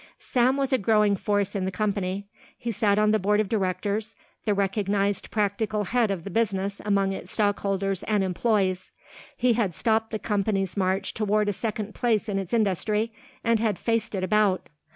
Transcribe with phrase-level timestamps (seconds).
[0.17, 2.25] Sam was a growing force in the company.
[2.57, 7.13] He sat on the board of directors, the recognised practical head of the business among
[7.13, 8.89] its stockholders and employees;
[9.37, 13.11] he had stopped the company's march toward a second place in its industry
[13.43, 14.69] and had faced it about.